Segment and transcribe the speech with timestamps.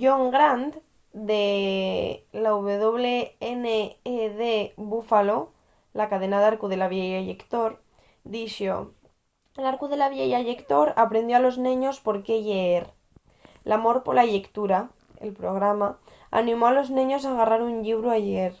[0.00, 0.72] john grant
[1.30, 1.44] de
[2.60, 4.38] wned
[4.92, 5.36] buffalo
[5.98, 7.70] la cadena d'arcu de la vieya llector
[8.32, 8.78] dixo
[9.62, 15.32] l’arcu de la vieya llector aprendió a los neños por qué lleer.l’amor pola llectura —[el
[15.40, 15.88] programa]
[16.40, 18.54] animó a los neños a garrar un llibru y lleer